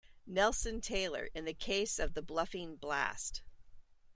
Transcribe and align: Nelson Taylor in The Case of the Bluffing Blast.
Nelson 0.25 0.81
Taylor 0.81 1.29
in 1.35 1.45
The 1.45 1.53
Case 1.53 1.99
of 1.99 2.15
the 2.15 2.23
Bluffing 2.23 2.75
Blast. 2.75 3.43